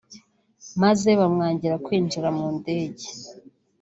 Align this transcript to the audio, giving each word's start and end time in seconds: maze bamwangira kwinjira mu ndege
maze 0.81 1.09
bamwangira 1.19 1.75
kwinjira 1.85 2.29
mu 2.37 2.47
ndege 2.57 3.07